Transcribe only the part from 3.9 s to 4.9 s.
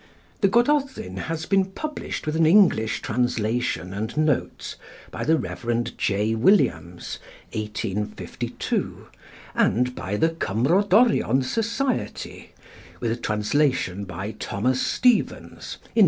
and notes